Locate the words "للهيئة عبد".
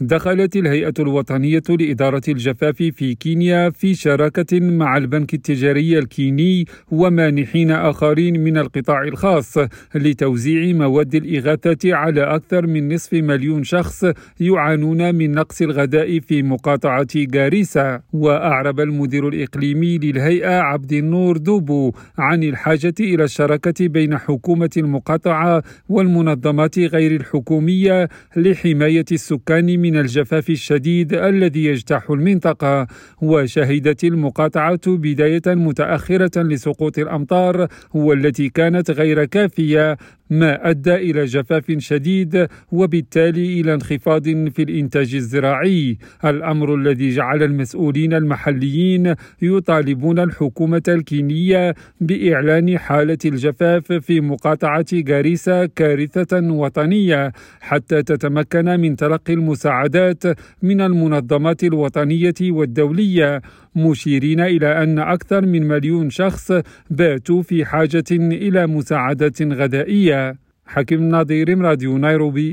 19.98-20.92